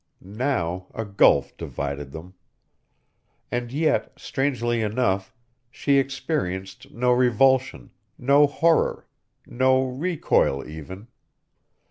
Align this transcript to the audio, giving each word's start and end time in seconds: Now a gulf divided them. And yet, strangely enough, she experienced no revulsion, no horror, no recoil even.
Now 0.25 0.87
a 0.95 1.05
gulf 1.05 1.55
divided 1.57 2.11
them. 2.11 2.33
And 3.51 3.71
yet, 3.71 4.13
strangely 4.19 4.81
enough, 4.81 5.31
she 5.69 5.99
experienced 5.99 6.89
no 6.89 7.11
revulsion, 7.11 7.91
no 8.17 8.47
horror, 8.47 9.05
no 9.45 9.85
recoil 9.85 10.67
even. 10.67 11.07